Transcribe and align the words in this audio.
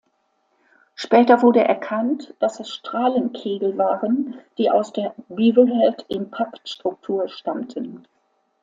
Später 0.95 1.43
wurde 1.43 1.63
erkannt, 1.63 2.33
dass 2.39 2.59
es 2.59 2.71
Strahlenkegel 2.73 3.77
waren, 3.77 4.33
die 4.57 4.71
aus 4.71 4.91
der 4.91 5.13
Beaverhead-Impaktstruktur 5.29 7.29
stammten. 7.29 8.07